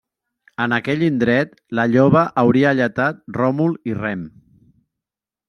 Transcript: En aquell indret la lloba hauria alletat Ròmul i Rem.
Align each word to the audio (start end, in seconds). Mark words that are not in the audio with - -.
En 0.63 0.71
aquell 0.77 1.03
indret 1.07 1.53
la 1.79 1.85
lloba 1.97 2.23
hauria 2.45 2.71
alletat 2.73 3.21
Ròmul 3.39 3.79
i 3.93 3.97
Rem. 4.01 4.27